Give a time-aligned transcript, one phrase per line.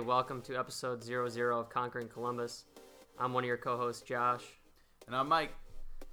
[0.00, 2.64] Welcome to episode 00 of Conquering Columbus.
[3.18, 4.44] I'm one of your co hosts, Josh.
[5.06, 5.52] And I'm Mike.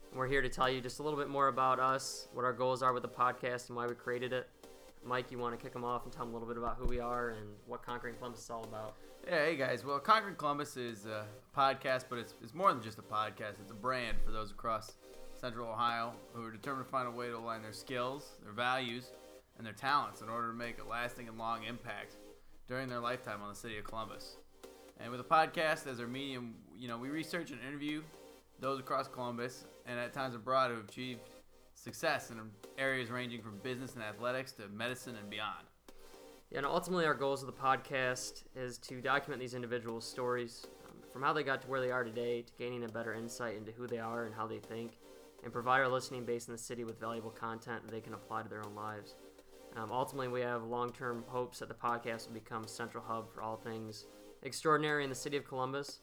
[0.09, 2.53] And we're here to tell you just a little bit more about us, what our
[2.53, 4.49] goals are with the podcast, and why we created it.
[5.03, 6.85] Mike, you want to kick them off and tell them a little bit about who
[6.87, 8.95] we are and what Conquering Columbus is all about?
[9.27, 9.85] Yeah, hey guys.
[9.85, 11.25] Well, Conquering Columbus is a
[11.55, 13.59] podcast, but it's, it's more than just a podcast.
[13.61, 14.93] It's a brand for those across
[15.39, 19.11] Central Ohio who are determined to find a way to align their skills, their values,
[19.57, 22.15] and their talents in order to make a lasting and long impact
[22.67, 24.37] during their lifetime on the city of Columbus.
[24.99, 28.01] And with a podcast as our medium, you know, we research and interview
[28.59, 31.19] those across Columbus and at times abroad who have achieved
[31.73, 32.39] success in
[32.77, 35.65] areas ranging from business and athletics to medicine and beyond.
[36.51, 40.95] Yeah, and ultimately, our goals of the podcast is to document these individuals' stories um,
[41.11, 43.71] from how they got to where they are today to gaining a better insight into
[43.71, 44.99] who they are and how they think,
[45.43, 48.43] and provide our listening base in the city with valuable content that they can apply
[48.43, 49.15] to their own lives.
[49.75, 53.41] Um, ultimately, we have long term hopes that the podcast will become central hub for
[53.41, 54.05] all things
[54.43, 55.99] extraordinary in the city of Columbus.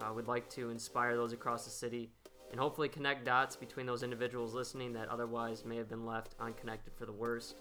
[0.00, 2.10] Uh, we'd like to inspire those across the city
[2.50, 6.92] and hopefully connect dots between those individuals listening that otherwise may have been left unconnected
[6.94, 7.56] for the worst.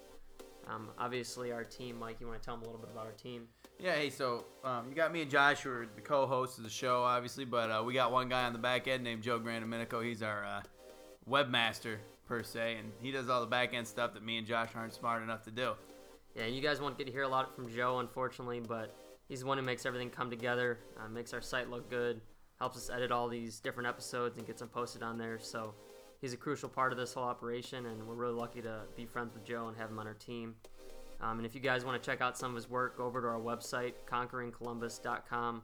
[0.67, 3.13] Um, obviously, our team, Mike, you want to tell them a little bit about our
[3.13, 3.47] team?
[3.79, 6.63] Yeah, hey, so um, you got me and Josh, who are the co hosts of
[6.63, 9.39] the show, obviously, but uh, we got one guy on the back end named Joe
[9.39, 10.03] Grandominico.
[10.05, 10.61] He's our uh,
[11.27, 14.69] webmaster, per se, and he does all the back end stuff that me and Josh
[14.75, 15.73] aren't smart enough to do.
[16.35, 18.95] Yeah, you guys won't get to hear a lot from Joe, unfortunately, but
[19.27, 22.21] he's the one who makes everything come together, uh, makes our site look good,
[22.59, 25.39] helps us edit all these different episodes and gets them posted on there.
[25.39, 25.73] So
[26.21, 29.33] he's a crucial part of this whole operation, and we're really lucky to be friends
[29.33, 30.55] with Joe and have him on our team.
[31.19, 33.21] Um, and if you guys want to check out some of his work, go over
[33.21, 35.63] to our website, conqueringcolumbus.com.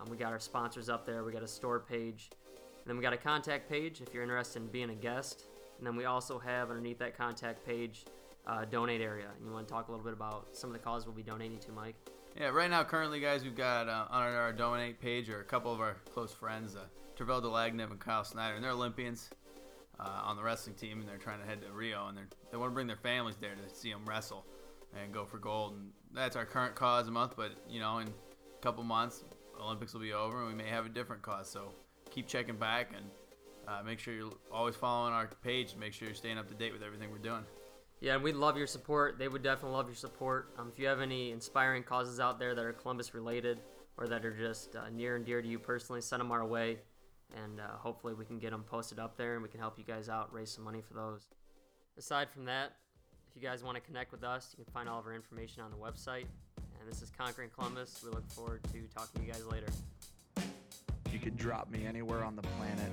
[0.00, 1.24] Um, we got our sponsors up there.
[1.24, 2.30] We got a store page.
[2.60, 5.47] And then we got a contact page if you're interested in being a guest.
[5.78, 8.04] And then we also have underneath that contact page
[8.46, 9.26] uh, donate area.
[9.36, 11.22] And you want to talk a little bit about some of the causes we'll be
[11.22, 11.94] donating to, Mike?
[12.38, 15.72] Yeah, right now, currently, guys, we've got uh, on our donate page are a couple
[15.72, 16.80] of our close friends, uh,
[17.16, 19.30] Tervel Dlagnev and Kyle Snyder, and they're Olympians
[19.98, 22.18] uh, on the wrestling team, and they're trying to head to Rio, and
[22.50, 24.44] they want to bring their families there to see them wrestle
[25.02, 25.74] and go for gold.
[25.74, 29.24] And that's our current cause a month, but you know, in a couple months,
[29.60, 31.50] Olympics will be over, and we may have a different cause.
[31.50, 31.72] So
[32.10, 33.04] keep checking back and
[33.68, 35.76] uh, make sure you're always following our page.
[35.78, 37.44] Make sure you're staying up to date with everything we're doing.
[38.00, 39.18] Yeah, and we'd love your support.
[39.18, 40.54] They would definitely love your support.
[40.56, 43.58] Um, if you have any inspiring causes out there that are Columbus related
[43.96, 46.78] or that are just uh, near and dear to you personally, send them our way.
[47.36, 49.84] And uh, hopefully we can get them posted up there and we can help you
[49.84, 51.26] guys out, raise some money for those.
[51.98, 52.76] Aside from that,
[53.28, 55.62] if you guys want to connect with us, you can find all of our information
[55.62, 56.24] on the website.
[56.56, 58.02] And this is Conquering Columbus.
[58.04, 59.66] We look forward to talking to you guys later.
[61.12, 62.92] You could drop me anywhere on the planet